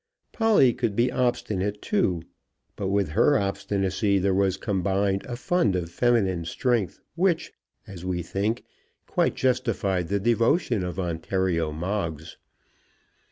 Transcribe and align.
Polly 0.31 0.73
could 0.73 0.95
be 0.95 1.11
obstinate 1.11 1.79
too, 1.79 2.23
but 2.75 2.87
with 2.87 3.09
her 3.09 3.37
obstinacy 3.37 4.17
there 4.17 4.33
was 4.33 4.57
combined 4.57 5.23
a 5.27 5.35
fund 5.35 5.75
of 5.75 5.91
feminine 5.91 6.43
strength 6.43 6.99
which, 7.13 7.53
as 7.85 8.03
we 8.03 8.23
think, 8.23 8.63
quite 9.05 9.35
justified 9.35 10.07
the 10.07 10.19
devotion 10.19 10.83
of 10.83 10.97
Ontario 10.99 11.71
Moggs. 11.71 12.37